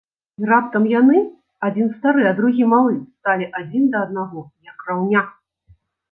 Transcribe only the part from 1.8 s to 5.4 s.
стары, а другі малы, сталі адзін да аднаго, як раўня.